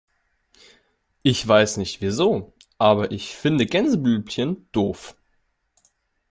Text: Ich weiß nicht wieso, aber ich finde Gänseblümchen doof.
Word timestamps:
Ich 1.21 1.47
weiß 1.47 1.77
nicht 1.77 2.01
wieso, 2.01 2.53
aber 2.79 3.11
ich 3.11 3.35
finde 3.35 3.67
Gänseblümchen 3.67 4.67
doof. 4.71 5.15